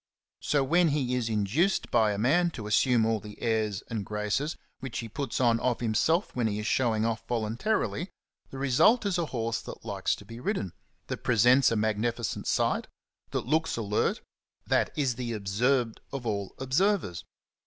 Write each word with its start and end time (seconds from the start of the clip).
So 0.41 0.63
when 0.63 0.87
he 0.87 1.13
is 1.13 1.29
induced 1.29 1.91
by 1.91 2.11
a 2.11 2.17
man 2.17 2.49
to 2.57 2.65
assume 2.65 3.05
all 3.05 3.19
the 3.19 3.39
airs 3.39 3.83
and 3.87 4.03
graces 4.03 4.57
which 4.79 4.97
he 4.97 5.07
puts 5.07 5.39
on 5.39 5.59
of 5.59 5.79
himself 5.79 6.35
when 6.35 6.47
he 6.47 6.57
is 6.57 6.65
showing 6.65 7.05
off 7.05 7.21
voluntarily, 7.27 8.09
the 8.49 8.57
result 8.57 9.05
is 9.05 9.19
a 9.19 9.27
horse 9.27 9.61
that 9.61 9.85
likes 9.85 10.15
to 10.15 10.25
be 10.25 10.39
ridden, 10.39 10.73
that 11.05 11.17
presents 11.17 11.69
a 11.69 11.75
magnificent 11.75 12.47
sight, 12.47 12.87
that 13.29 13.45
looks 13.45 13.77
alert, 13.77 14.21
that 14.65 14.89
is 14.97 15.17
the 15.17 15.33
observed 15.33 16.01
of 16.11 16.25
all 16.25 16.55
observers. 16.57 17.23